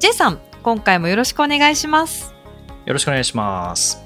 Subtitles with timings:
[0.00, 2.34] J さん、今回もよろしくお願いします。
[2.86, 4.02] よろしくお願いします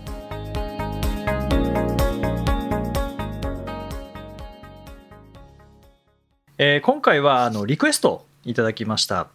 [6.58, 9.28] えー今回はあのリクエストいただきました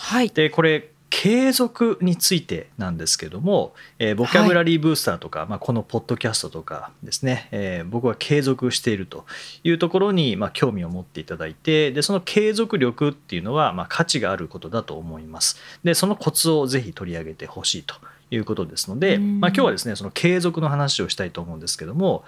[0.00, 0.28] はい。
[0.28, 9.26] でこれ継続についてなんですけども、えーボキャブラリーブースターとか、まあ、このポッドキャストとかですね、えー僕は継続していると
[9.62, 17.94] いうところに、まあ、興味を持っていただいてでその継続力っていうのは、まあ、価値があることだと思いますでそのコツをぜひ取り上げてほしいと
[18.30, 22.24] いうことですので、うんまあ、今日はですねその継続の話をしたいと思うんですけども、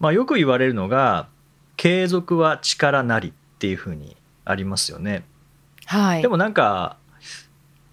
[0.00, 1.28] まあ、よく言われるのが
[1.76, 5.22] 継続は力なりっていうふうにありますよね。
[5.86, 6.22] はい。
[6.22, 6.96] でもなんか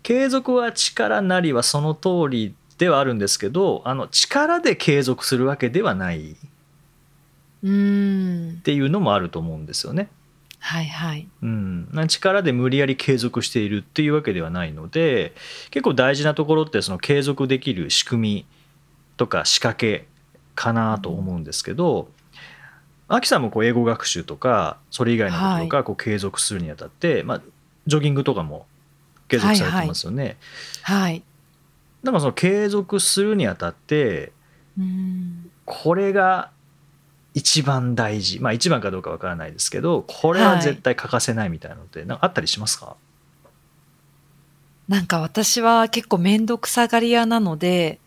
[0.06, 6.36] 継続は力なりはその通りではあるんですけどあの力で継続するわけではないっ。
[8.62, 10.10] ていうのもあると思うんですよね。
[10.60, 11.28] はいはい。
[11.42, 15.34] うん、力で無理やり継続しているっていうわけではないので
[15.72, 18.46] 結構大事なところってその継続できる仕組み
[19.18, 20.06] とか仕掛け
[20.54, 22.10] かなと思うんですけど、
[23.08, 27.42] アキさんもこう英語学習とかそれ以外のこととかこう継続するにあたって、まあ、
[27.88, 28.68] ジョギングとかも
[29.28, 30.38] 継続されてますよね。
[30.82, 31.24] はい。
[32.04, 34.32] だからその継続するにあたって。
[35.64, 36.52] これが
[37.34, 42.98] 一番大事まあ一番かどうかわからないですけどこれは絶対欠かせないみたいなのってなんかあったりしますか、
[44.88, 48.00] なんか私は結構めんどくさがり屋なので、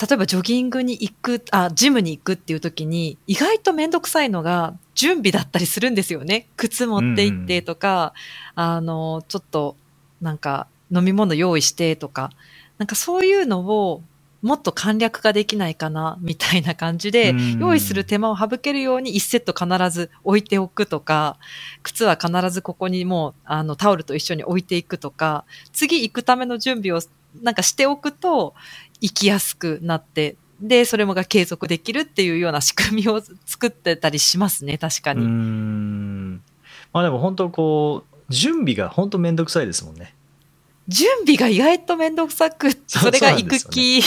[0.00, 6.48] 例えばジョギングに行く、あ、ジムに行くっていう時に、意外とめんどくさいのが準備だったりするんですよね。
[6.56, 8.14] 靴持って行ってとか、
[8.54, 9.76] あの、ちょっと
[10.20, 12.30] なんか飲み物用意してとか、
[12.78, 14.02] なんかそういうのを
[14.40, 21.36] もっと簡略化できないかな、みたいな感じでうん、用意する手間を省けるように1セット必ず置いておくとか、
[21.82, 27.00] 靴は必ずここにもう、あの、タオルと一緒に置いていくとか、次行くための準備を
[27.42, 28.54] なんかしておくと、
[29.00, 35.26] 行きやすくなって、で、それもが継続できるっていうような仕組みを作ってたりしますね、確かに。
[35.26, 36.34] ん
[36.92, 40.14] まあでも本当こう準備が本当めんどくさいですもんね。
[40.88, 44.00] 準備が意外とめんどくさくそれが行く気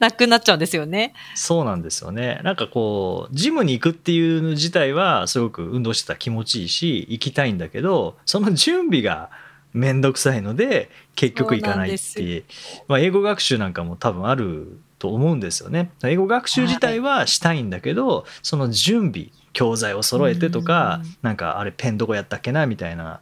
[0.00, 1.12] なくなっちゃうんですよね。
[1.34, 2.40] そうなんですよね。
[2.42, 9.30] なんかこうジムに行くっていうの自体はすごく運動してたら気持ちいいし行きたいんだけどその準備が
[9.74, 12.44] めんどくさいので結局行かないっていう
[12.88, 15.90] まあ、英語学習なんかも多分あると思うんですよね。
[16.02, 23.20] 英語学習自体はしたいんだけど、その準備教材を揃えてとかうんなんかあれペンどこやったっけなみたいな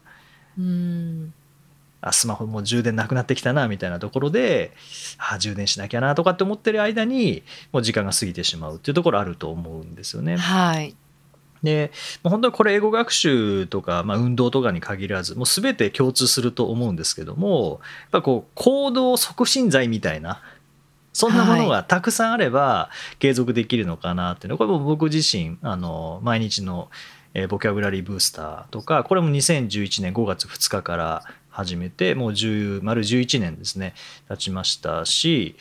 [0.59, 1.35] うん。
[2.07, 4.73] あスマホもう充電なくなってきたなみたいなところで
[5.17, 7.43] あ充電しなきゃなとかって思ってる間に
[7.73, 10.37] もう時間が過ぎてしまうっていうところあると思うんですよね。
[10.37, 10.95] はい。
[11.63, 11.93] で
[12.23, 20.43] もう本当にこれ英語学習とか、まあ、運動とかに限らずもう全て共通すると思うんですけどもやっぱこう行動促進剤みたいな
[21.15, 26.91] そんなものがたくさんあれば継続できるのかなっていうのこれも僕自身あの毎日の
[27.35, 33.95] えーボキャブラリーブースターとかこれも2011年5月2日から始めてもう10丸11年ですね
[34.29, 35.57] 経ちましたし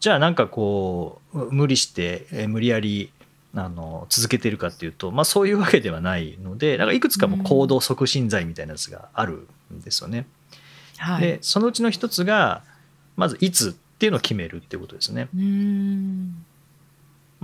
[0.00, 3.10] じゃあなんかこう無理してえー無理やり
[3.56, 10.26] あの続けてるかっていうと、まあ、そういうわけではないのでなんかいくつかも行動促進剤みたいなやつがあるんですよね。
[10.98, 11.20] はい。
[11.20, 12.62] でそのうちの一つが
[13.16, 15.28] まずいつっていうのを決めるっていうことですね。
[15.34, 16.44] うーん。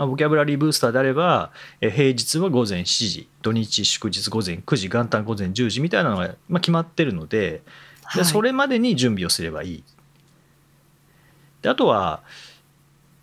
[0.01, 1.51] まあ、ボキャブラリーブースターであれば
[1.83, 7.63] え平日は午前7時土日祝日午前9時元旦午前10時みたいなのが、まあ、決まってるのでで
[8.05, 9.85] はいそれまでに準備をすればいい。
[11.61, 12.23] であとは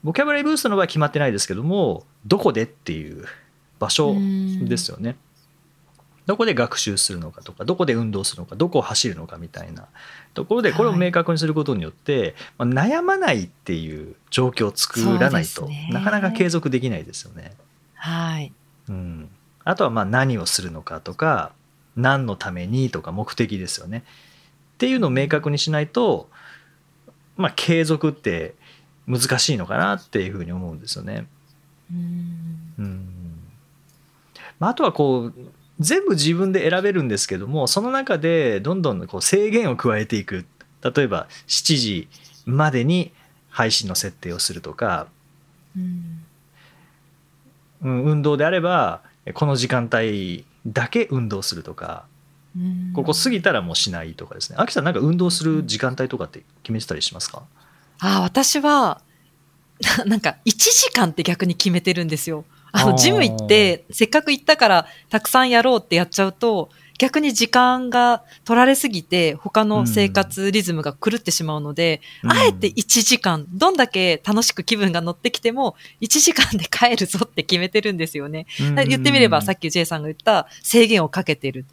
[0.03, 3.25] ボキャブラリーブースターの場合は決まってないですけどもどこでっていう
[3.80, 4.15] 場所
[4.62, 5.15] ですよね。
[6.27, 9.88] どこで学習するのかとかどこで運動するのかどこを走るのかみたいな
[10.33, 17.53] ところでこれを明確にすることによって、まあ、悩まないっていう状況を作らないと、ねなかなか継続できないですよね。
[17.95, 18.51] はい。
[18.89, 19.29] うん、
[19.63, 21.53] あとはまあ何をするのかとか
[21.95, 24.03] 何のためにとか目的ですよね。
[24.75, 26.30] っていうのを明確にしないと、
[27.38, 28.53] まあ、継続って
[29.07, 31.25] 難しいのかなっていうふうに思うんですよね。
[31.89, 32.73] うーん。
[32.80, 33.13] うん
[34.59, 35.33] まあ、あとはこう
[35.79, 40.45] 全部自分で選べるんですけどもその中でどんどんこう制限を加えていく。
[40.83, 42.07] 例えば7時
[42.45, 43.12] までに
[43.50, 45.07] 配信の設定をするとか、
[45.75, 46.24] うん。
[47.81, 49.01] うん、運動であれば
[49.33, 52.06] この時間帯だけ運動するとか。
[52.56, 52.94] うん。
[52.94, 54.57] ここ過ぎたらもうしないとかですね。
[54.59, 57.44] 秋さんなんか運動する時間帯とかって決めてたりしますか？
[58.00, 59.01] あ私は
[60.00, 62.45] な なんか1時間って逆に決めてるんですよ。
[62.77, 78.47] あのジム行ってせっかく行ったからたくさんやろうってやっちゃうと逆に時間が取られすぎて他の生活リズムが狂ってしまうので、あえて1時間どんだけ楽しく気分が乗ってきても1時間で帰るぞって決めてるんですよね。
[78.88, 81.65] 言ってみればさっき J さんが言った制限をかけてる。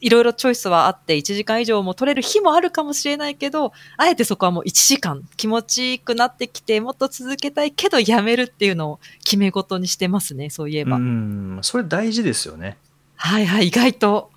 [0.00, 10.96] いろいろチョイスはあって1時間以上も取れる日もあるかもしれないけど、あえてそこはもう1時間気持ちよくなってきてもっと続けたいけどやめるっていうのを決め事にしてますね、そういえば。
[10.96, 12.78] うんそれ大事ですよね
[13.16, 14.30] はいはい、意外と。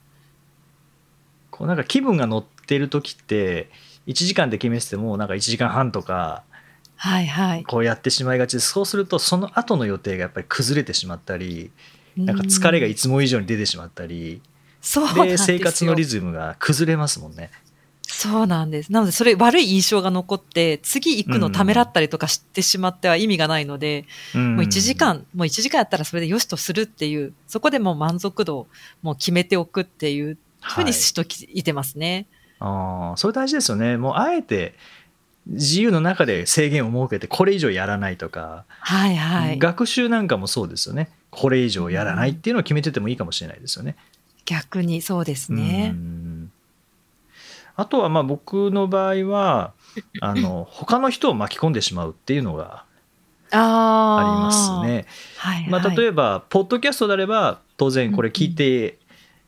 [1.51, 3.69] こうなんか気分が乗ってる時って
[4.07, 6.44] 1時間で決めててもなんか1時間半とか
[6.95, 7.63] はいはい。
[7.63, 11.71] こうやってしまいがちでそうするとその後の予定がやっぱり崩れてしまったり
[12.15, 14.52] なんか疲れがいつも以上に出てしまったりそうな
[15.00, 17.50] んでです生活のリズズムが崩れますもんね。
[18.06, 18.91] そうなんです。
[18.91, 28.68] なので、それ悪い印象が残って、次行くのためらったりとかしてしまっては意味がないので、ももう1時間、もう1時間やったらそれでよしとするっていう、そこでもう満足度を
[29.01, 32.27] もう決めておくっていうふうにしとき、いてますね。
[32.63, 34.74] ああそれ大事ですよねもうあえて
[35.45, 39.59] 自由の中で制限を設けてこれ以上やらないとか、はいはい。
[39.59, 43.97] 学習なんかもそうですよねこれ以上やらないっていうのを決めててもいいかもしれないですよね。
[44.45, 45.97] 逆にそうですねう。
[45.97, 46.51] ん
[47.75, 49.73] あとはまあ僕の場合は
[50.21, 52.85] あの他の人を巻き込んでしまうっていうのが
[53.51, 54.87] ありあます。
[54.87, 55.05] ね。
[55.37, 55.69] はい、はい。
[55.69, 58.97] まあ、例ええばポッドキャストであれば当然これ聞いて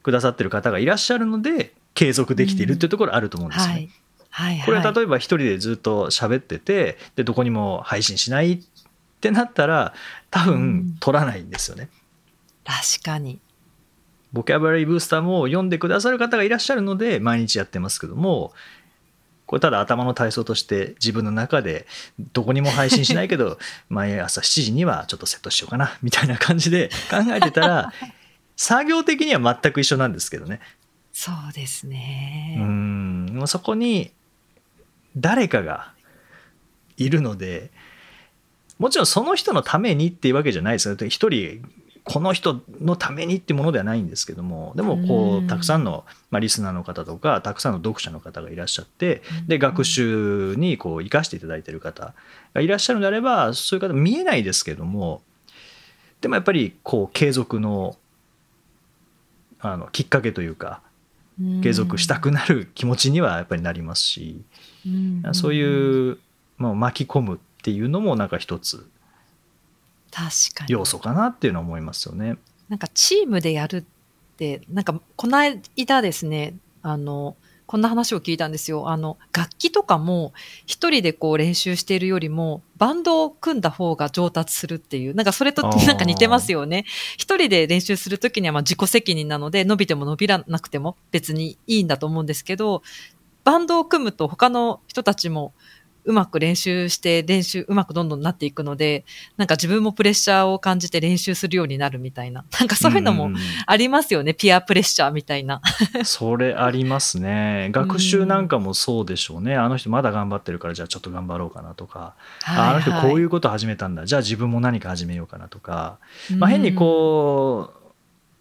[0.03, 3.73] くださってる方がいらっしゃるので継続できているっていうところあると思うんですよね。
[3.73, 3.89] はい。
[4.29, 4.65] はい、はい。
[4.65, 8.59] これは例えば一人でずっと喋っててでどこにも配信しないっ
[9.21, 9.93] てなったら
[10.29, 11.89] 多うん分取らないんですよね。
[12.63, 13.39] 確かに。
[14.35, 18.51] ボキャブラリーブースターも読んでくださる方がいらっしゃるので毎日やってますけども
[19.45, 21.87] これただ頭の体操として自分の中で
[22.33, 27.93] どこにも配信しないけど 毎朝7時にはちょっとセットしようかなみたいな感じで考えてたら
[28.57, 30.59] 作業的には全く一緒なんですけどね。
[31.13, 32.57] そうですうね。
[32.59, 32.61] う
[33.47, 34.11] そこに
[35.15, 35.93] 誰かが
[36.97, 37.71] いるので
[38.79, 41.07] もちろんその人のためにっていうわけじゃないですよね。
[41.07, 41.63] 一人
[42.05, 49.59] この人のためにってものではないんですけどもでもこうたくさんの、まあ、リスナーの方とかたくさんの読者の方がいらっしゃってでうん。
[49.59, 52.13] 学習にこう生かしていただいている方
[52.53, 55.23] がいらっしゃるのであればそういう方見えないですけども
[56.21, 57.97] でもやっぱりこう継続の
[59.59, 60.81] あのきっかけというか
[61.63, 64.41] 継続したくなる気持ちにはやっぱりなりますし、
[64.85, 65.23] うん。
[65.33, 66.17] そううんいう、
[66.57, 68.87] まあ、巻き込むっていうのもなんか一つ。
[70.67, 72.37] 要素かなっていうのは思いますよね。
[72.69, 73.83] なんかチームでやるっ
[74.37, 77.35] て、なんかこの間ですね、あの、
[77.67, 78.89] こんな話を聞いたんですよ。
[78.89, 80.33] あの、楽器とかも
[80.67, 86.85] 一人でこう練習しているよりも、バンドを組んだ方が上達するっていう、なんかそれとなんか似てますよね。
[87.17, 92.83] 一人で練習するときにはまあ自己責任なので、伸びても伸びらなくても別にいいんだと思うんですけど、
[93.43, 95.53] バンドを組むと他の人たちも
[96.05, 99.05] うまく練習して練習うまくどんどんなっていくので、
[99.37, 102.45] なんか自分もプレッシャーを感じて練習するようになるみたいな。
[102.59, 103.35] なんかそういうのもん
[103.65, 104.33] ありますよね。
[104.33, 105.61] ピアプレッシャーみたいな。
[106.05, 107.69] それありますね。
[107.71, 109.55] 学習なんかもそうでしょうね。
[109.55, 112.13] あの人まだ頑張ってるからじゃあちょっと頑張ろうかなとか、
[112.45, 115.97] ああの人こういううこと始めたんだじゃあ自分も何か始めようかなとか、
[116.37, 117.85] まあ、変にこう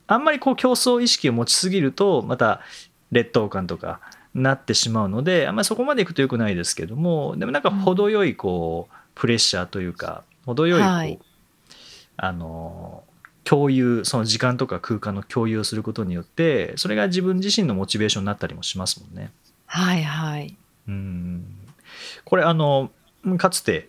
[0.06, 2.60] あんまりこう競争意識を持ちすぎるとまた
[3.10, 4.00] 劣等感とか
[4.34, 11.18] なってしまうのであんまりそこまでいくとよくないですけどもでもなんか程よいこうプレッシャーというか程よいこう、はい
[12.16, 13.02] あの
[13.44, 19.30] 共有その時間とか空間の共有をすることによってそれが自分自身のモチベーションになったりもしますもんね。
[19.66, 20.56] はいはい。
[20.88, 21.44] うん
[22.24, 22.90] これあの
[23.36, 23.88] かつて、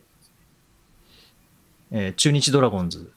[1.92, 3.12] えー中日ドラゴンズ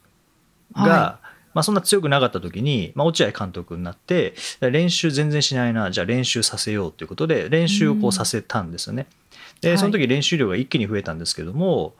[0.73, 1.19] が、は
[1.59, 9.01] まあ、そんな強くなかった時に、まあ、落合監督になって練習全然しないなじゃあ練習させようということで練習をこうさせたんですよね。
[9.01, 9.19] はい
[9.61, 11.93] でその時練習量が一気に増えたんですけども、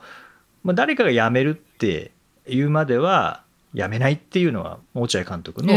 [0.64, 2.10] まあ、誰かが辞めるって
[2.48, 3.42] いうまでは
[3.74, 5.74] 辞めないっていうのは落合監督の。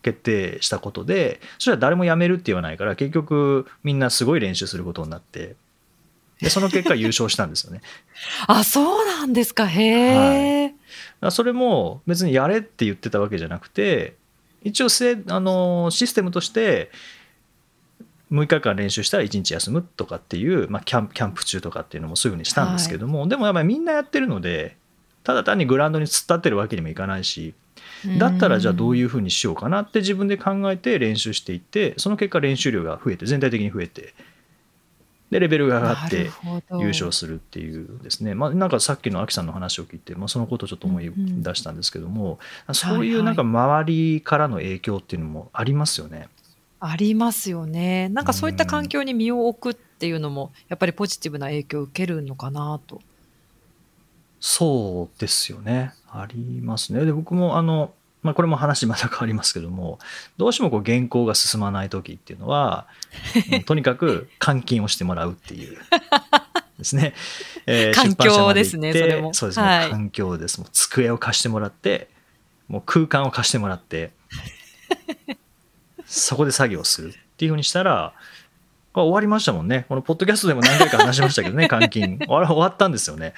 [0.00, 5.56] 決定したことでそしたら誰も辞めるって言わないから結局みんなすごい練習することになって
[6.40, 7.80] でその結果優勝したんですよね。
[8.48, 9.66] あ、そうなんですか。
[9.66, 10.68] へえ。
[10.68, 10.83] だから
[11.30, 14.14] それも別にやれって言ってたわけじゃなくて
[14.62, 16.90] 一応せあのシステムとして
[18.32, 24.76] 6日間練習したら1日休むとかっていう、まあ、キャンキャンプ中とかっていうのもそういうふうにしたんですけども、でもやっぱりみんなやってるので
[25.22, 27.54] ただ単にグラウンドに突っ立ってるわけにもいかないし
[28.18, 34.14] だったらじゃあどういうふうにしようかなって自分で考えて練習していってその結果練習量が増えて全体的に増えて
[35.30, 36.30] でレベルが上がって
[36.78, 42.38] 優勝するっていうですねまあ、なんかさっきのアキさんの話を聞いて、まあ、そのことをちょっと思い出したんですけども、
[42.72, 46.28] そういうなんか周りからの影響っていうのもありますよね。
[46.86, 48.10] ありますよね。
[48.10, 53.00] なんかそういった環境に身を置くっていうのも、やっぱりポジティブな影響を受けるのかなと。
[54.38, 55.94] そうですよね。
[56.10, 57.06] ありますね。
[57.06, 59.98] で、僕もあの、まあ、これも話また変わりますけども、
[60.38, 62.86] どうしてもこう原稿が進まない時っていうのは、
[63.66, 65.78] とにかく換金をしてもらうっていう。
[66.78, 67.12] ですね。
[67.66, 69.34] えー、 環境ですね、それも。
[69.34, 70.58] そうですね、はい、環境です。
[70.58, 72.08] もう机を貸してもらって、
[72.66, 74.12] もう空間を貸してもらって、
[76.06, 78.14] そこで作業するっていうふうにしたら、
[78.94, 79.84] 終わりましたもんね。
[79.88, 82.18] このポッドキャストでも何回か話しましたけどね、監禁。
[82.26, 83.34] 終わったんですよね。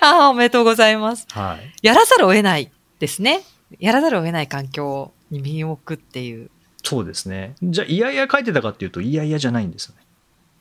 [0.00, 1.26] ああ、おめでとうございます。
[1.32, 1.72] はい。
[1.82, 3.42] やらざるを得ないですね。
[3.80, 6.50] やらざるを得ない環境に身を置くっていう。
[6.84, 7.54] そうですね。
[7.62, 10.02] じゃあ、いやいや書いてたかっていうと、いやいやじゃないんですよね。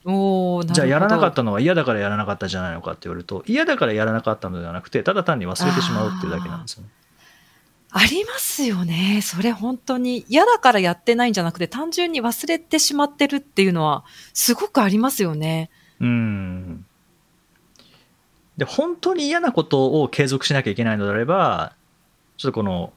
[0.03, 6.89] おじゃあやらなかったのは嫌だからやらなかったじゃないのかって言われると嫌だからやらなかったのではなくてただ単に忘れてしまうっていうだけなんですよね。
[7.93, 9.19] ありますよね。
[9.21, 14.03] それ本当に嫌だからやってないんじゃなくて単純に忘れてしまってるっていうのは
[14.33, 15.69] すごくありますよね。
[15.99, 16.85] うん。
[18.57, 21.75] で、本当に嫌なことを継続しなきゃいけないのであれば、
[22.37, 22.93] ちょっとこの、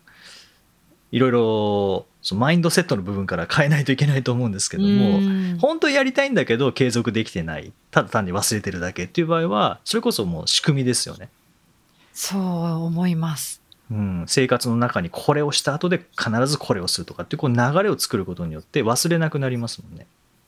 [1.12, 11.28] いろいろそのマインドセットの部分から変えないといけないと思うんですけども、本当やりたいんだけど継続できてない、ただ単に忘れてるだけっていう場合は、それこそもう仕組みですよね。
[12.14, 12.40] そう
[12.84, 13.60] 思います。
[13.90, 20.06] うん、生活の中にこれをした後で必ずこれをするとかっていうこう流れを作ることによって忘れなくなりますもんね。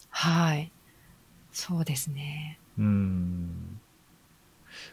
[0.09, 0.71] はい
[1.53, 2.59] そうですね。
[2.79, 3.79] うん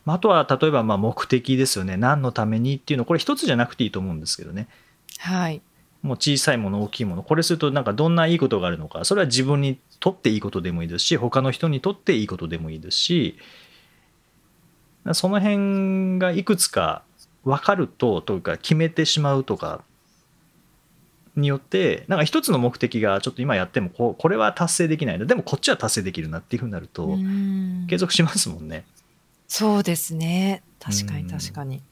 [0.06, 4.68] あとは例えばまあ目的ですよね何のためにっていうのこれ一つじゃなくていいと思うんですけどね。
[5.24, 5.62] はい。
[6.02, 9.06] もう小さいもの大きいものこれするとなんかどんないいことがあるのか。
[9.06, 13.38] それは自分にとっていいことでもいいですし他の人にとっていいことでもいいですし。
[15.14, 17.04] その辺がいくつか
[17.44, 19.84] 分かるとというか決めてしまうとか
[21.36, 27.18] によってなんか一つの目的がちょっと今やってもここれは達成できないのでもこっちは達成できるなっていうふうになると
[27.90, 28.86] 継続しますもんね。
[29.50, 30.64] そうですね。
[30.80, 31.84] 確かに確かに。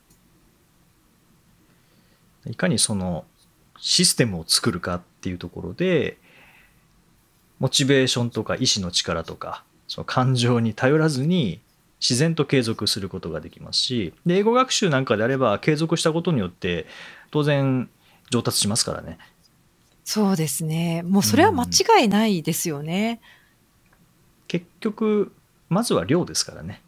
[2.47, 3.25] いかにその
[3.79, 6.17] システムを作るかっていうところで
[7.59, 11.59] モチベーションとか意志の力とかその感情に頼らずに
[11.99, 16.87] 自然と継続することができますしで英語学習なんかであれば継続したことによって
[17.29, 17.89] 当然
[18.31, 19.19] 上達しますからね。
[20.03, 23.21] そうですねもうそれは間違いないですよね。
[24.47, 25.31] 結局
[25.69, 26.81] まずは量ですからね。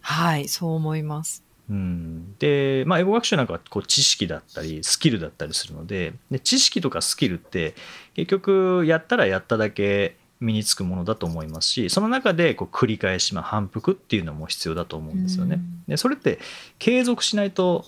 [0.00, 1.42] はいそう思います。
[1.70, 7.74] うん、で、まあ、英語学習なんかはこう知識だったりスキルだったりするのでで知識とかスキルって
[8.14, 15.60] 結局やったらやっただけ身につくものだと思いますしその中でこう繰り返し、まあ、反復っていうのも必要だと思うんですよね。
[15.86, 16.40] でそれって
[16.80, 17.84] 継続しないと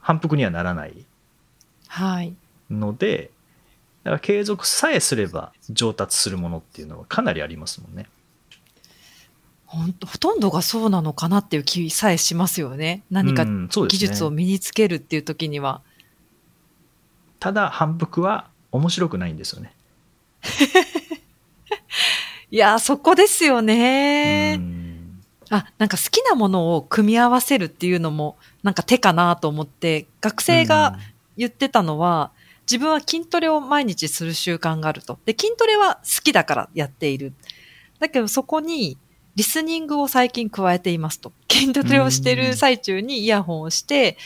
[0.00, 1.04] 反復にはならない
[2.68, 3.30] ので、はい、
[4.02, 8.06] だから継続さえすれば上達するものっていうのはかなりありますもんね。
[9.66, 13.02] ほんとほとんどがそうなのかなっていう気さえしますよね。
[13.10, 15.82] 何か技術を身につけるっていう時には。
[15.84, 15.92] ね、
[17.40, 19.72] ただ反復は面白くないんですよね。
[22.50, 24.60] いや、そこですよね。
[25.50, 30.98] あ、なんか好きなものを組み合わせるっていうのも、なんか手かなと思って、学生が
[31.36, 32.30] 言ってたのは、
[32.62, 35.18] 自分は筋トレを毎日する習慣があると。
[35.24, 37.32] で、筋トレは好きだからやっている。
[38.00, 38.98] だけどそこに、
[39.36, 41.32] リスニングを最近加えていますと。
[41.50, 44.16] 筋トレをしている最中にイヤホンをして、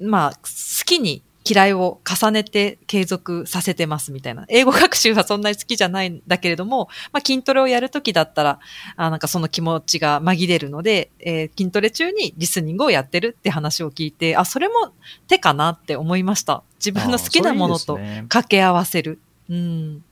[0.00, 0.38] まあ、好
[0.84, 4.46] きに嫌いを重ねて継続させてますみたいな。
[4.48, 8.60] 英語学習はそんなに好きじゃないんだけれども、まあ、筋トレをやるときだったら、
[8.96, 14.92] あなんかその気持ちが紛れるので、えー、筋トレ中にリスニングをやってるって話を聞いて、あ、それも
[15.28, 16.62] 手かなって思いました。
[16.78, 17.96] 自分の好きなものと
[18.28, 19.18] 掛け合わせる。
[19.48, 20.04] ね、うん。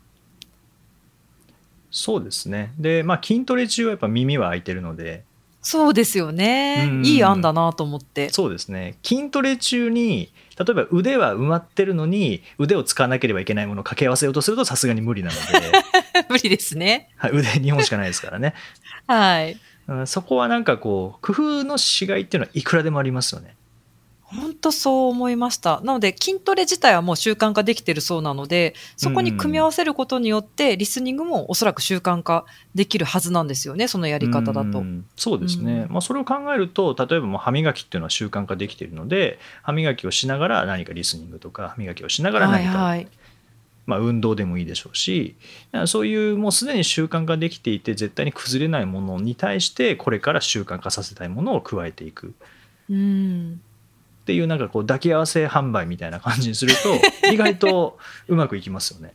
[1.93, 2.73] そうですね。
[2.79, 5.23] で、まあ筋トレ中はやっぱ耳は開いてるので、
[5.63, 6.91] そうですよね。
[7.05, 8.31] いい案だなと思って。
[8.31, 8.97] そうですね。
[9.05, 15.73] 筋トレ中に、例えば腕は埋まってるのに、腕を使わなければいけないものを掛け合わせようとするとさすがに無理なので。
[16.29, 17.11] 無理ですね。
[17.17, 18.55] はい、腕2本しかないですからね。
[19.07, 19.57] はい。
[20.07, 23.55] そこはなんかこう、工夫のしがいっていうのはいくらでもありますよね。
[24.35, 25.81] 本当そう思いました。
[25.83, 34.79] なので、筋トレ自体はもう習慣化できてるそうなので、そこに組み合わせることによって、リスニングもおそらく習慣化できるはずなんですよね、そのやり方だと。
[34.79, 43.09] うんそうですね、うんまあ、それを考えると例えばもう歯磨きっていうのは習慣化できているので歯磨きをしながら何かリスニングとか歯磨きをしながらはい何か、はい。
[43.85, 45.35] まあ、運動でもいいでしょうし
[45.87, 52.33] そういうもうすでに習慣化できていて絶対に崩れないものに対してこれから習慣化させたいものを加えていく
[52.89, 53.61] うん。
[54.23, 56.95] っていうなんかこう抱き合わせ販売みたいな感じにすると
[57.33, 57.99] 意外と
[58.29, 59.15] うまくいきますよね。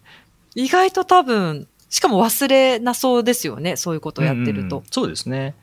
[0.53, 4.87] 意外と多分、しかも忘れなそうですよね、そういうことをやってるとうんうん。
[4.91, 5.55] そうですね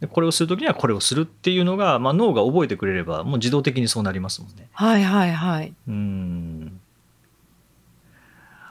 [0.00, 4.68] でこれをする時にはこれをするっていうのが、まあ、脳が覚えてくれればもう自動的にそうなりますもんね。
[4.72, 5.74] はいはいはい。
[5.88, 6.79] うん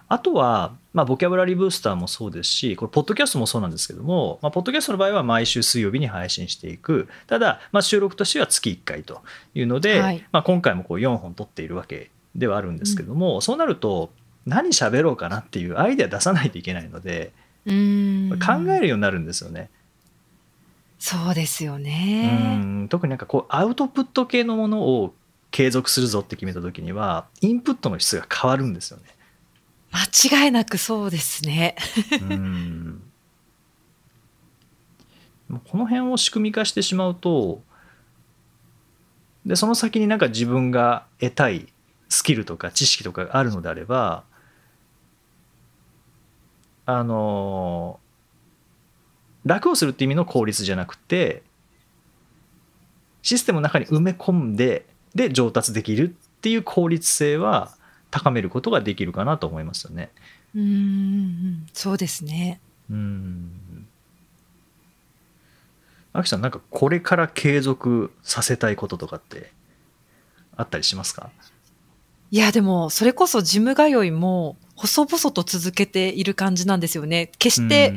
[0.09, 9.21] あとは、まあ、ボキャブラリーブースターもそうですし、これ、ポッドキャストもそうなんですけども、まあ、ポッドキャストの場合は毎週水曜日に配信していく、ただ、まあ、収録としては月1回と
[9.53, 14.09] いうので、はいまあ、今回もこう4本撮っているわけではあるんですけども、そうなると、
[14.47, 17.31] 何喋ろうかなっていうアイデア出さないといけないので、
[17.67, 18.39] うん。
[18.39, 19.69] 考えるようになるんですよね。
[20.97, 22.57] そうですようね。
[22.57, 25.13] ん特になんかこうアウトプット系のものを
[25.49, 29.03] 継続するぞって決めた時にはインプットの質が変わるんですよね。
[29.91, 31.75] 間違いなくそうですね。
[32.21, 33.01] うん
[35.65, 37.63] この辺を仕組み化してしまうと
[39.47, 41.67] でその先になんか自分が得たい
[42.07, 44.23] スキルとか知識とかがあるのであれば
[46.85, 47.99] あの
[49.45, 51.41] 楽をするって意味の効率じゃなくて
[53.21, 57.71] システムの中に埋め込んでで上達できるっていう効率性は
[58.11, 60.09] 高めることができるかなと思いますよね。
[60.55, 61.67] うん。
[61.73, 62.59] そうですね。
[62.89, 63.87] うん。
[66.11, 69.51] アキさん、なんかこれから継続させたいこととかって
[70.55, 71.29] あったりしますか？
[72.31, 77.31] いや、でも、それこそジム通いも、細々と続けている感じなんですよね。
[77.37, 77.93] 決して、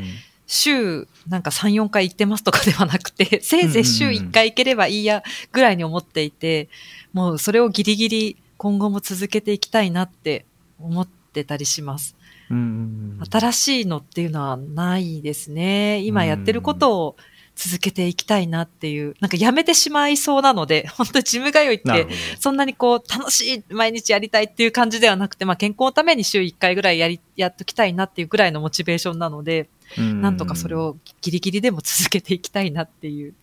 [0.46, 6.68] 週なんか3、4回行ってますとかではなくて、せいぜい週1回行ければいいやぐらいに思っていて、
[7.12, 10.46] もうそれをギリギリ今後も続けていきたいなって
[10.78, 12.14] 思ってたりします。
[12.48, 15.98] うん新しいのっていうのはないですね。
[16.02, 17.16] 今やってることを
[17.56, 22.06] 続けていきたいなっていう、なんかやめてしまいそうなので、 本当ジム通いって。
[22.38, 33.34] そんなにこう楽しい毎日やりたいっていう感じではなくて、まあ健康のために週1回ぐらいやり、やっときたいなっていうぐらいのモチベーションなので、なんとかそれをギリギリでも続けていきたいなっていう。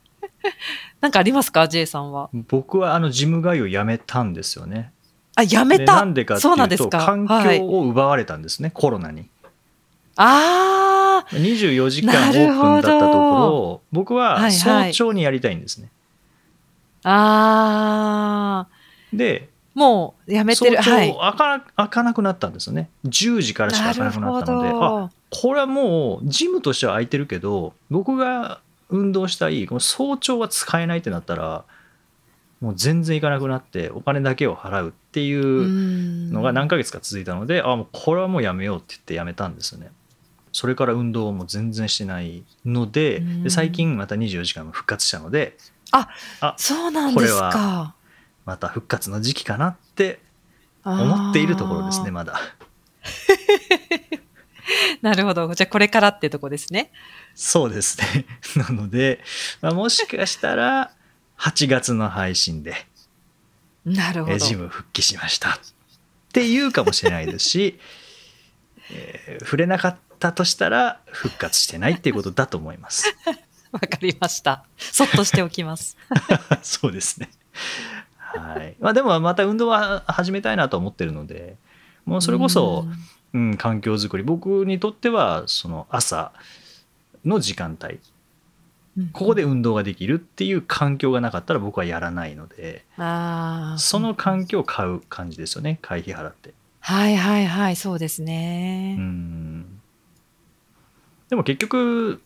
[1.01, 2.29] なんかありますか ?J さんは？
[2.47, 4.93] 僕はあのジム通いをやめたんですよね。
[5.39, 9.27] あ、やめたでなんでかっていうと環はい境を奪われたんですね、コロナに。
[10.15, 15.89] ああ24時間オープンだったところを僕は早朝にやりたいんですね。
[17.03, 20.77] ああでもうやめてる。
[20.77, 21.37] 早はい朝。
[21.37, 31.63] 開か開かなくなったんですよね10時からしか開かなくなったのであこれはもうジムとしては空いてるけど僕が運動したいこの早朝は使えないってなったら
[32.59, 39.91] もう全然行かなくなってお金だけを払うっていうのが何ヶ月か続いたので、あもうこれはもうやめようって言ってやめたんですよね
[40.51, 45.57] それから運動をもう全然してないのでうんで最近また24時間も復活したので
[46.57, 47.95] そうなんですこれか。
[48.45, 50.19] また復活の時期かなって
[50.83, 52.39] 思っているところですねまだ
[55.01, 55.53] なるほど。
[55.55, 56.91] じゃあこれからってとこですね。
[57.33, 59.23] そうですね なので、
[59.61, 60.91] まあ、もしかしたら
[61.39, 62.85] 8月の配信で
[63.85, 64.35] なるほど。
[64.35, 65.59] えジム復帰しましたっ
[66.33, 67.79] ていうかもしれないですし、
[68.91, 73.15] えー触れなかったとしたら復活してないっていうことだと思います
[73.71, 74.65] わかりました。
[74.77, 75.95] そっとしておきます。
[76.61, 77.29] そうですね
[78.17, 81.55] はいまあでもまた運動は始めたいなと思ってるので
[82.05, 82.87] もうそれこそ、
[83.33, 86.31] うん、環境づくり僕にとってはその朝
[87.25, 88.01] の時間帯うん、
[89.13, 92.85] ここで運動ができるっていう環境がなかったら僕はやらないので。
[93.77, 98.95] その環境を買う感じですよね会費払ってはいはいはい、そうですね。
[98.97, 99.79] うん
[101.29, 102.21] でも結局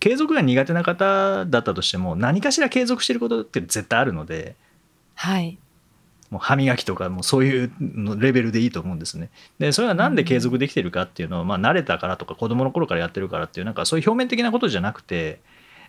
[0.00, 4.56] 継続が苦手な方だったとしても何かしら継続してることって絶対あるので
[5.14, 5.58] はい。
[6.30, 9.28] もう歯磨きとかもうそういうのレベルでいいと思うんですね。
[9.58, 15.40] でそれはなんで継続できてるかっていうのは、まあ、慣れたからとか子供の頃からやってるからっていうなんかそういう表面的なことじゃなくて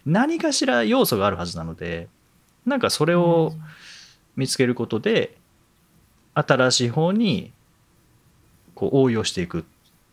[0.05, 2.07] 何かしら要素があるはずなので
[2.65, 3.53] なんかそれを
[4.35, 5.37] 見つけることで
[6.33, 7.51] 新しい方に
[8.75, 9.63] こう応用していくっ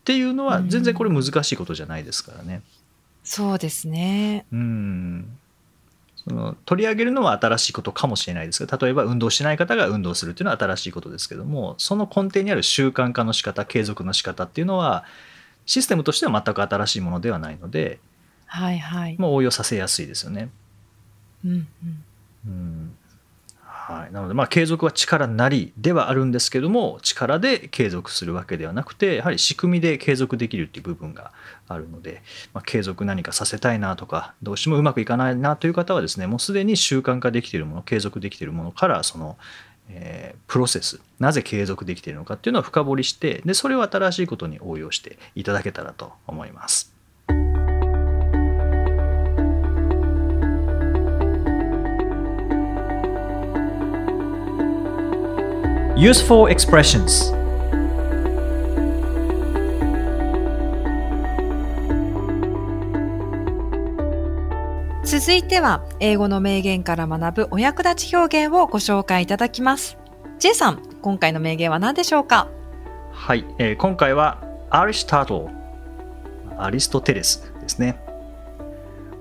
[0.04, 2.62] ていうのは全然これ難しいことじゃないですからね。
[3.22, 4.46] そうですね。
[4.52, 5.38] うん
[6.16, 15.04] その取り上げるのは新しいことかもしれないですけど例えば運動しない方が運動するっていうのは新しいことですけどもその根底にある習慣化の仕方継続の仕方っていうのは
[15.70, 18.00] システムとしては全く新しいものではないので、
[18.52, 19.16] はいはい。
[19.20, 20.50] 応用させやすいですよね。
[21.44, 21.68] うんうん
[22.46, 22.96] うん
[23.62, 31.32] はい、なのでまあ継続は力なりではあるんですけども力で継続するわけではなくてやはり仕組みで継続できるっていう部分が
[31.66, 39.36] あるので、まあ、継続何かさせたいなとかどうしてもうまくいかないなという方はですねもうすでに習慣化できているもの継続できているものからその、
[39.88, 46.99] えープロセスなぜ継続できているのかっていうのを深掘りしてでそれを新しいことに応用していただけたらと思います。
[56.00, 57.36] Useful expressions
[65.04, 69.98] 続いては、英語の名言から学ぶお役立ち表現をご紹介いただきます。
[70.38, 72.48] J さん、今回の名言は何でしょうか
[73.12, 78.00] はい、えー今回はアリストトルアリストテレスですね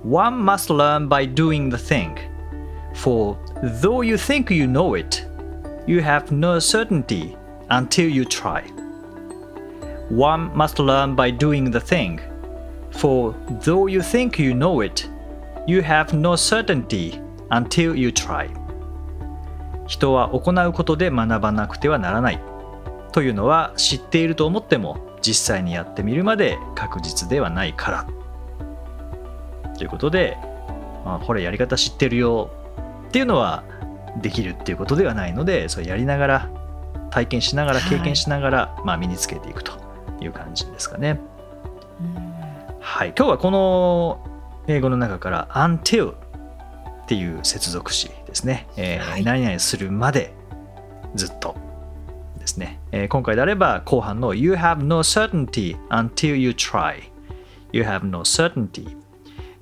[0.05, 2.15] One must learn by doing the thing
[2.93, 3.35] for
[3.81, 5.28] though you think you know it
[5.89, 7.35] you have no certainty
[7.71, 8.61] until you try
[10.11, 12.19] One must learn by doing the thing
[12.91, 13.33] for
[13.65, 15.09] though you think you know it
[15.65, 18.47] you have no certainty until you try
[19.87, 22.39] 人は行うことで学ばなくてはならない
[23.11, 28.07] というのは知っていると思っても実際にやってみるまで確実ではないか
[29.65, 30.37] らということで、
[31.03, 32.51] まあ、これやり方知ってるよ
[33.07, 33.63] っていうのは
[34.17, 36.49] できるっていうことではないのでそれやりながら
[37.11, 37.89] 体験しながらはい。
[37.97, 39.73] 経験しながら、まあ、身につけていくと
[40.21, 41.19] いう感じですかね。
[42.79, 44.19] はい、今日はこの
[44.67, 46.15] 英語の中から until っ
[47.07, 49.23] ていう接続詞ですね、えーはい。
[49.23, 50.33] 何々するまで
[51.15, 51.55] ずっと
[52.37, 57.01] ですね、えー今回であれば後半の You have no certainty until you try
[57.71, 58.95] You have no certainty、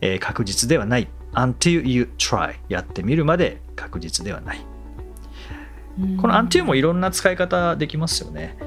[0.01, 4.65] えー確実ではない until you try やってみるまで確実ではない。
[6.21, 8.57] この until もいろんな使い方できますよね。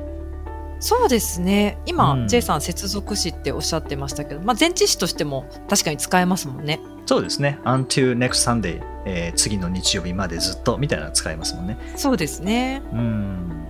[0.80, 1.78] そうですね。
[1.84, 2.28] 今、うん。
[2.28, 6.80] J さん接続詞っておっしゃってましたけど、まあ、前置詞としても確かに使えますもんね。
[7.04, 7.58] そうですね。
[7.64, 11.76] until next Sunday、えー次の日曜日までずっとみたいなの使えますもんね。
[11.96, 12.82] そうですね。
[12.92, 13.66] うん。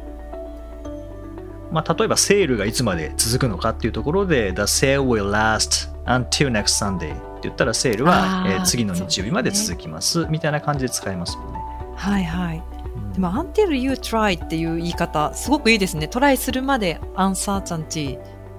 [1.73, 11.61] まあ、例えばセールがいつまで続くのかっていうところで The sale will last until next Sunday って言ったらセールはえー次の日曜日まで続きますみたいな感じで使えますもんね。
[11.97, 12.63] はいはい。
[12.95, 16.07] うんでも、until you try っていう言い方、すごくいいですね。
[16.07, 18.19] トライするまで uncertainty、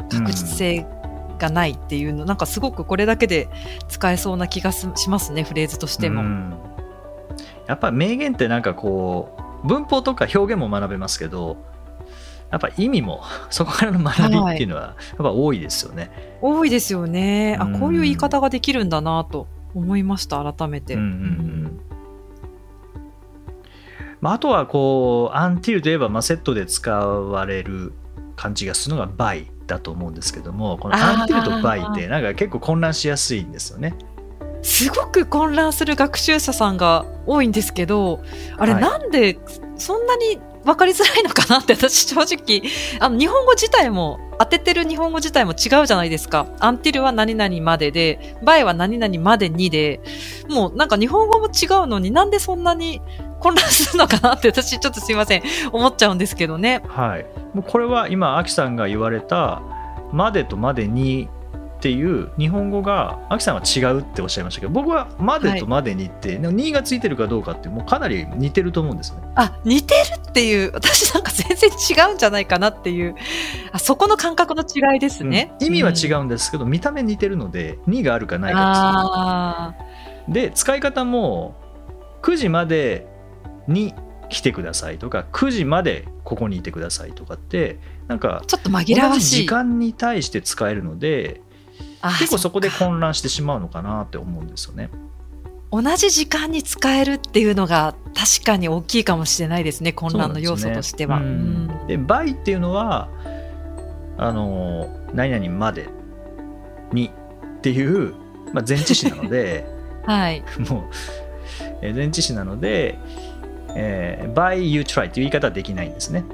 [0.10, 0.86] 確実性
[1.40, 3.48] がないっていうの、なんかすごくこれだけで
[3.88, 6.22] 使えそうな気がすしますね、フレーズとしても。
[6.22, 6.54] うん
[7.68, 11.58] やっぱ名言ってなんかこう文法とか表現も学べますけど
[12.52, 16.12] やっぱ意味も そこからの学びっていうのはやっぱ多いですよね。
[16.42, 17.58] 多いですよね。
[17.60, 20.96] あ、うんこういう言い方ができるんだなと思いました、改めて。
[20.96, 21.82] うんうんうん
[24.22, 27.94] まあ、あとはこう until といえばまあセットで使われる
[28.36, 33.96] 感じがするのが by だと思うんですけどもこのあー until と by ってなんか結構混乱しやすいんですよね。
[34.64, 38.22] すごく混乱する学習者さんが多いんですけど、
[38.58, 39.40] あれはいなんで
[39.76, 42.62] そんなに分かりづらいのかなって私正直、
[43.00, 46.48] あの日本語自体も当ててる日本語自体も違うじゃないですか。
[46.60, 50.02] アンティルは何々までで、バイは何々までにで、
[50.50, 53.02] もうなんか日本語も違うのになんでそんなに
[53.40, 56.82] 混乱するのかなって私ちょっとすいません、思っちゃうんですけどね。
[56.88, 59.62] はい、もうこれは今アキさんが言われた
[60.14, 61.28] 「まで」と「までに」
[61.82, 69.18] っていう日本語がアキさんは違うっておっしゃいましたけど僕は「まで」と「までに」って「に」がついてるかどうかってもうかなり似てると思うんですね。
[69.34, 73.16] あ、似てるっていう、私なんか全然違うんじゃないかなっていう、
[73.72, 75.54] あそこの感覚の違いですね。
[75.60, 79.76] うん意味は違ううんですけど、見た目似てるので「に」があるかないかあ
[80.28, 81.56] ですで使い方も
[82.22, 83.08] 9時まで
[83.68, 83.96] に
[84.30, 89.36] 来てくださいとか9時までここにいてくださいとかってなんかーちょっと紛らわしい。
[89.42, 91.42] 時間に対して使えるので
[92.20, 94.90] 結構そこで混乱してしまうのかなって思うんですよね。
[95.72, 101.20] 同じ時間に使えるっていうのが確かに大きいかもしれないですね、混乱の要素としては。
[101.20, 103.08] ですねうんっていうのは、
[104.18, 105.88] あの、何々まで
[106.92, 107.10] に
[107.58, 108.14] っていう、
[108.54, 109.66] まあ、前置詞なので、
[110.04, 110.44] う んはい。
[110.70, 110.84] もう、
[111.82, 113.00] えー前置詞なので、
[113.76, 116.26] えー by you try っていう言い方はできないんですね。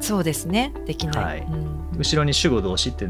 [0.00, 0.72] そうですね。
[0.86, 1.40] できない、はい。
[1.40, 1.98] うん。
[1.98, 3.08] 後ろに主語動詞って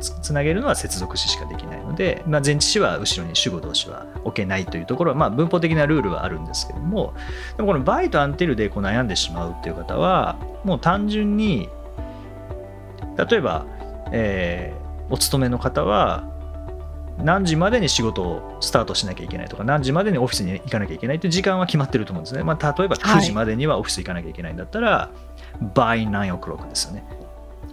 [0.00, 7.14] つつなげるのは接続詞しかできないので、まあ、前置詞は後ろに主語動詞は置けないというところは、まあ、文法的なルールはあるんですけども
[7.56, 11.68] でもこのバイとアンティルでこう悩んでしまうっていう方はもう単純に
[13.18, 13.66] 例えば、
[14.10, 16.26] えーお勤めの方は
[17.18, 25.10] 何時までに仕事をスタートしなきゃいけないとか何時までにオフィスに行かなきゃいけないという時間は決まってると思うんですね、まあ、例えば9時までにはオフィス行かなきゃいけないんだったら、
[25.74, 27.04] by 9 o'clock ですよね。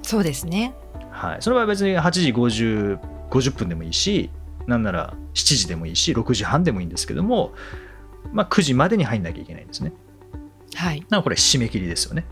[0.01, 0.73] そうですね。
[1.11, 4.29] はい、それは別に8時 50, 50分でもいいし
[4.67, 7.53] なんなら7時でもいいし6時半でもいいんですけども、
[8.31, 9.91] まあ、9時までに入んなきゃいけないんですね。
[10.75, 11.01] はい。
[11.01, 12.25] だからこれ締め切りですよね。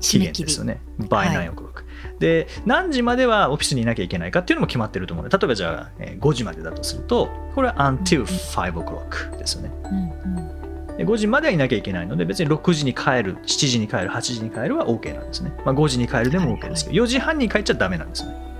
[0.00, 0.80] 期限ですよね。
[0.98, 1.50] by はい。
[1.50, 1.84] 9 o'clock、
[2.18, 9.70] で何時まではオフィスにいなきゃいけないかっていうのも決まってると思うので例えばじゃあえー5時までだとするとこれは until 5 o'clock ですよね。
[9.84, 10.59] うんうん。
[10.59, 10.59] で
[11.04, 15.52] 5時まではいなきゃいけないので別に6時に帰る7時に帰る8時に帰るは OK なんですね。
[15.64, 18.34] まあ、5時に帰るでも OK ですけど4時半に帰っちゃダメなんですね。
[18.34, 18.50] うん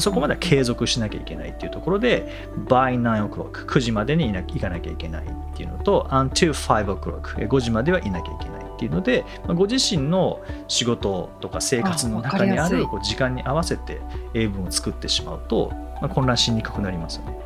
[0.00, 2.28] そこまでは継続しなきゃいけないっていうところで、
[2.66, 14.00] by 9 o'clock、9時までにいな行かなきゃいけないっていうのと、until 5 o'clock、5時まではいなきゃいけないっていうので、まあご自身の仕事とか生活の中にあるこう時間に合わせて
[14.34, 17.38] 英文を作ってしまうと、まあ、混乱しにくくなりますよね。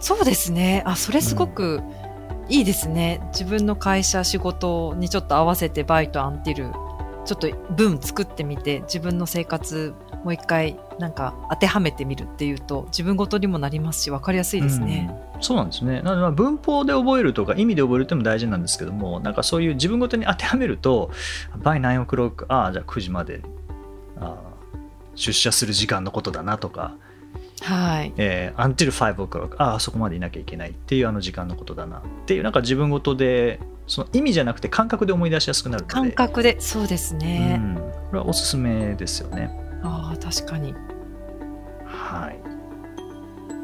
[0.00, 1.80] そうですねあそれすごく
[2.48, 6.72] いいですね、自分の会社仕事にちょっと合わせてバイトアンティル
[7.24, 15.08] ちょっと文作ってみて自分の生活もう一回なんか当てはめてみるっていうと自分ごとにもなりますし分かりやすいですね。
[15.26, 16.02] うんそうなんですね。
[16.02, 21.10] なので文法で覚えるとか意味で覚えるっても大事なんですけども、なんかそういう自分ごとに当てはめると、
[21.58, 23.42] by 9 o'clock、ああ、じゃあ9時まで
[24.20, 24.36] あ
[25.16, 26.94] 出社する時間のことだなとか、
[27.62, 37.56] はいえー、until 5 o'clock ああそこまでいなきゃいけないっていうあの時間のことだなっていうなんか自分ごとでその意味じゃなくて感覚で思い出しやすくなるので感覚でそうですうね。
[37.56, 37.82] ん、こ
[38.14, 39.50] れはおすすめですよね
[39.82, 40.74] ああ確かに
[41.86, 42.38] はい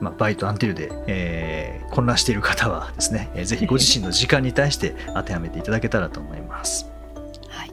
[0.01, 6.87] まあ、バイトアンティルで、えー混乱している方はですね、えーぜひご自身の時間に対して当てはめていただけたらと思います。
[7.49, 7.73] はい。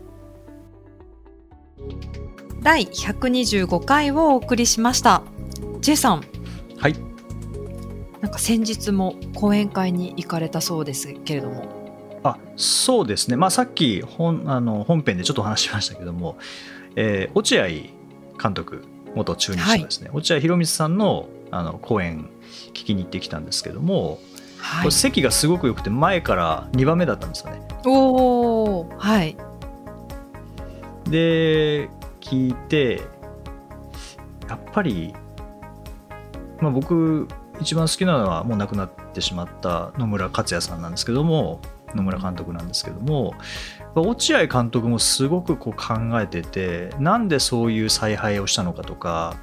[2.64, 5.22] 第125回をお送りしました。
[5.86, 6.24] J さん、
[6.80, 6.96] はい、
[8.20, 12.20] なんか先日も講演会に行かれたそうですけれども。
[12.24, 16.40] あそうですね、まあ、さっき本あの本編でちょっとお話ししましたけども、
[16.96, 17.68] えー落合
[18.42, 22.32] 監督元中日のですね、落合博満さんのあの講演
[22.70, 24.18] 聞きに行ってきたんですけども、
[24.58, 24.92] はいこれ。
[24.92, 27.62] 席がすごく良くて前から2番目だったんですよね。
[27.86, 29.38] おお、はい。
[31.12, 31.90] で
[32.22, 33.04] 聞いて
[34.50, 35.14] やっぱり、
[36.66, 37.28] まあ、僕
[37.62, 41.62] 一番好きなのはもう亡くなってしまった野村克也さんなんですけども
[41.94, 43.36] 野村監督なんですけども
[43.94, 49.38] 落合監督もすごくこう考えててなんでそういう采配をしたのかとか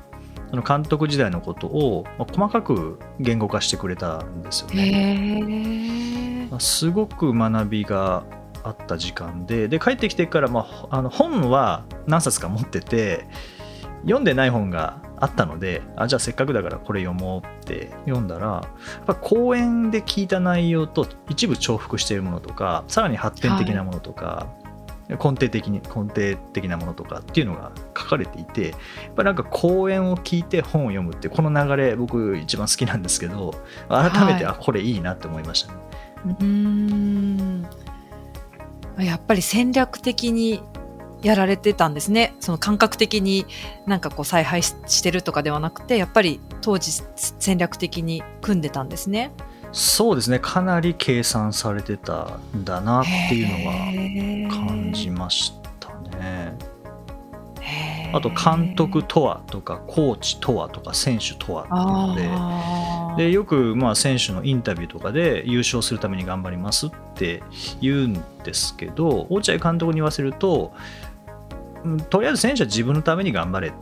[0.50, 6.48] その監督時代のことをまあ細かく言語化してくれたんですよへね。
[6.58, 8.24] すごく学びが
[8.64, 13.26] あった時間でで帰ってきてから、まあ、あの本は何冊か持ってて
[14.02, 18.60] 読んでない本があったのであじゃあせっかくだからこれ読もうって読んだらや
[19.02, 24.48] っぱ講演で聞いた内容と一部重複しているものとかさらに発展的なものとか、
[25.08, 28.76] 根底的に根底的なものとかっていうのが書かれていてや
[29.10, 33.54] っぱなんか講演を聞いて本を読むってこの流れ僕一番好きなんですけど
[33.88, 35.78] 改めて、はいあこれいいなって思いましたね。
[36.26, 37.66] うーん。
[38.98, 40.62] やっぱり戦略的に
[41.22, 42.34] やられてたんですね。
[42.40, 43.46] その感覚的に
[43.86, 49.32] なんかこう采配ししてるとかではなくて、やっぱり当時戦略的に組んでたんですね。
[49.72, 56.58] そうですねかなり計算されてたんだなっていうのはの感じましたね。
[58.12, 61.62] あと監督とはとかコーチとはとか選手とは
[62.14, 67.42] っていうのででよくまあ選手のインタビューとかで優勝するために頑張りますって
[67.80, 71.11] 言うんですけど落合監督に言わせるとうん
[72.10, 73.72] とりあえず選手は自分のために頑張れっ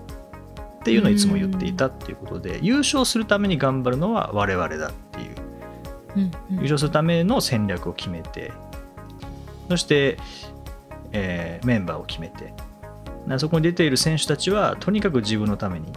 [0.83, 5.35] ていうのをいつも言っていたっていうことで優勝するために頑張るのは我々だっていう。
[6.51, 8.53] 優勝するための戦略を決めて
[9.69, 10.19] そして、
[11.13, 12.53] えーメンバーを決めて
[13.27, 15.93] なそこに出ている選手たちはとにかく自分のために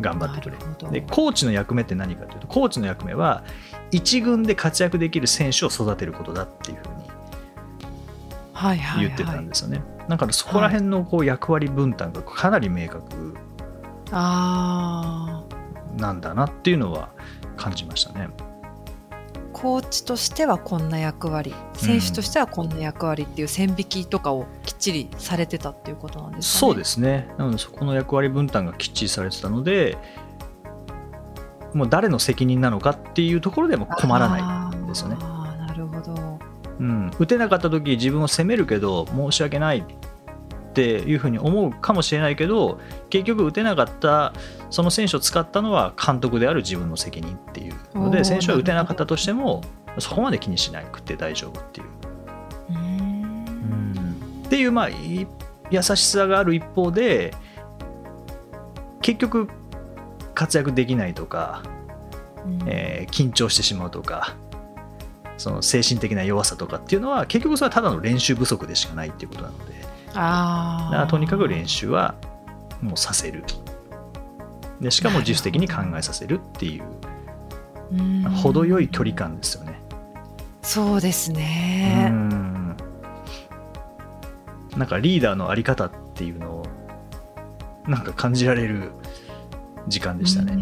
[0.00, 0.56] 頑張ってくれ。
[0.90, 3.44] でコーチの役目って何かというとコーチの役目は
[3.90, 7.11] 一軍で活躍できる選手を育てることだっていうふうに
[8.98, 13.34] 言ってたんですよね、だからそこら辺のこう役割分担がかなり明確
[14.10, 15.42] あ
[15.96, 17.08] なんだなっていうのは
[17.56, 18.28] 感じましたね。
[19.52, 21.54] コーチとしてはこんな役割。
[21.74, 26.72] 選手としてはこんな役割っていう線引きとかをきっちりされてたっていうことなんですかね。
[26.72, 27.28] そうですね。
[27.38, 29.98] なのでそこの役割分担がきっちりされてたので
[31.74, 35.16] もう誰の責任なのかっていうところでも困らないんですよね。
[36.82, 39.84] うん、打てなかった時自分を責めるけど申し訳ないっ
[40.74, 44.32] ていうふうに思うかもしれないけど結局打てなかった
[44.68, 49.62] その選手を使ったのは監督である自分の責任っていうので選手は打てなかったとしても
[49.98, 51.86] そこまで気にしなくて大丈夫っていう。
[52.70, 54.44] うん。
[54.46, 57.32] っていうまあ優しさがある一方で
[59.02, 59.48] 結局
[60.34, 61.62] 活躍できないとか、
[62.44, 64.34] うん、えー、緊張してしまうとか
[65.42, 69.74] その精神的な弱さとかっていうのは結局それはただの練習不足でしかないっていうことなので。
[70.14, 72.14] あとにかく練習は
[72.80, 73.42] もうさせる。
[74.80, 76.84] でしかも自主的に考えさせるっていう
[78.28, 79.82] 程よい距離感ですよね。
[80.62, 82.12] そうですね。
[84.76, 86.66] なんかリーダーのあり方っていうのを
[87.88, 88.92] なんか感じられる
[89.88, 90.52] 時間でしたね。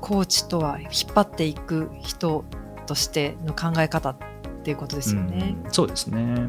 [0.00, 2.44] コーチとは引っ張っていく人
[2.82, 4.16] としての考え方っ
[4.62, 5.56] ていうことですよね。
[5.68, 6.48] うそうですね。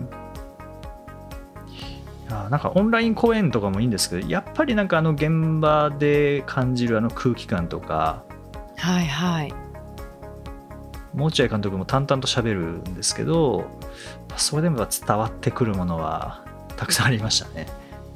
[2.49, 8.23] なんかオンライン公演とかもいいんですけどやっぱりなんかあの現場で感じるあの空気感とか
[8.77, 9.53] はいはい
[11.15, 13.65] 落合監督も淡々と喋るんですけど
[14.35, 16.43] それでも伝わってくるものは
[16.75, 17.67] たくさんありましたね。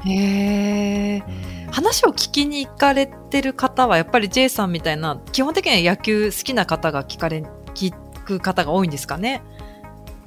[0.05, 1.23] へえ、
[1.67, 7.93] うん、話を聞きに行かれてる方はやっぱり J さんみたいな基本的には野球好きな方が聞かれ聞
[8.27, 9.41] く方が多いんですかね。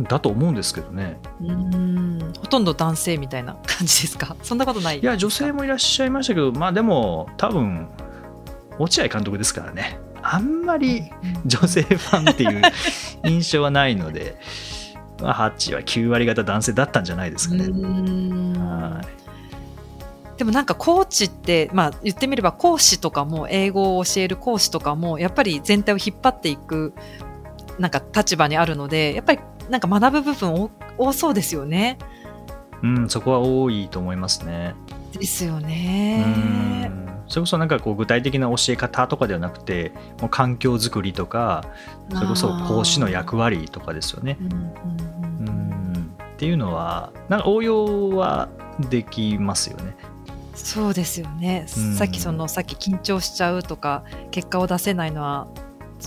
[0.01, 1.19] だと思うんですけどね。
[1.43, 2.33] うん。
[2.41, 4.35] ほとんど男性みたいな感じですか？
[4.43, 4.99] そんなことない？
[5.01, 7.87] いや女性もいらっしゃいましたけどまあでも多分
[8.79, 9.99] 落合監督ですからね。
[10.23, 11.05] あんまり
[11.47, 12.63] 女性ファンっていう
[13.25, 14.37] 印象はないので、
[15.23, 17.65] まあ、8は9割方男性だったんじゃないですかね。
[18.59, 20.39] はい。
[20.39, 26.95] でもなんかコーチって、まあ、言ってみれば講師とかも英語を教える講師とかもやっぱり全体を引っ張っていく
[27.81, 29.41] なんか立場にあるのでやっぱり
[29.71, 31.99] なんか学ぶ部分多そうですよね。
[32.83, 34.75] うん、そこは多いと思いますね。
[35.13, 36.91] ですよね。
[37.27, 41.65] それこそなんかこう具体的な教え方とかではなくてもう環境づくりとか
[42.13, 44.37] それこそ講師の役割とかですよね。
[44.41, 45.11] うん
[46.41, 48.49] っていうのはなんか応用は
[48.89, 49.95] できますよね。
[50.55, 55.49] そうですよね、うん、さっきそのさっき緊張しちゃうとか結果を出せないのは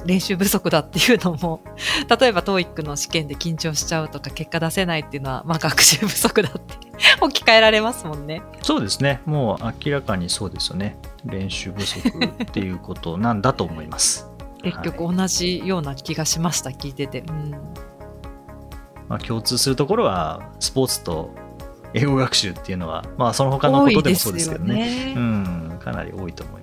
[0.06, 1.62] 練習不足だっていうのも
[2.20, 6.84] 例えば TOEIC の試験で緊張しちゃうとか結果出せないっていうのは、まあ、学習不足だって
[7.22, 8.42] 置き換えられますもんね。
[8.62, 9.22] そうですね。
[9.26, 10.98] もう明らかにそうですよね。
[11.26, 14.30] 練習不足っていうことなんだと思います。
[14.64, 17.52] 結局同じような気がしました、はい、聞いてて、うん。
[19.10, 21.32] まあ、共通するところはスポーツと
[21.94, 26.63] 英語学習っていうのは、まあ、その他のことでもそうですけどね、ね、うん、かなり多いと思います。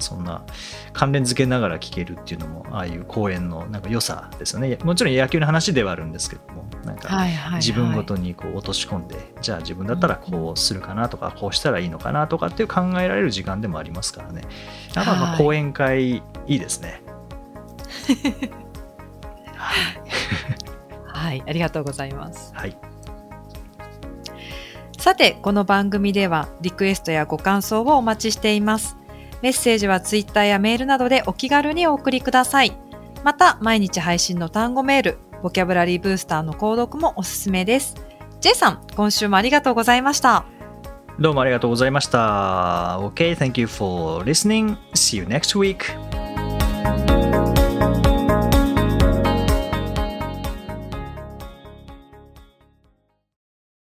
[0.00, 0.44] そんな
[0.92, 7.08] 関連付けながら聞けるっていうのもああいう講演のなんか良さですよねもちろん野球の話ではあるんですけどもなんか
[7.56, 14.42] 自分ごとにこう落とし込んで、じゃあ自分だったらこうするかなとか、こうしたらいいのかなとかっていう考えられる時間でもありますからね
[14.94, 17.02] だからまあ講演会いいですね。
[19.54, 19.78] はい、
[21.04, 22.52] はい、ありがとうございます。
[22.54, 22.76] はい
[24.98, 28.96] さて、この番組ではリクエストやご感想をお待ちしています。
[29.42, 32.76] メッセージはツイッターやメールなどでお気軽にお送りください。
[33.24, 37.94] また、毎日配信の単語メール、ボキャブラリーブースターの購読もおすすめです。
[38.40, 40.44] J さん、今週もありがとうございました。
[41.18, 42.98] どうもありがとうございました。
[43.00, 44.76] OK, thank you for listening.
[44.94, 45.78] See you next week.